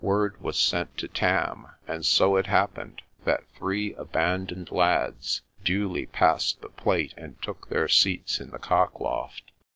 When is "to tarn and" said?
0.97-2.03